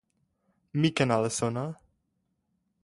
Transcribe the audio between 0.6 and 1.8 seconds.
mi ken ala sona.